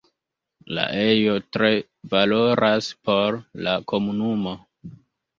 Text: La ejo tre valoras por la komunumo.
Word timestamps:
La 0.77 0.85
ejo 1.01 1.33
tre 1.57 1.67
valoras 2.13 2.87
por 3.09 3.37
la 3.67 3.75
komunumo. 3.93 4.55